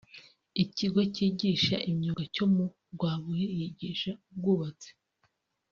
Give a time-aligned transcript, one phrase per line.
[0.63, 4.89] Ikigo cyigisha imyuga cyo mu Rwabuye yigisha ubwubatsi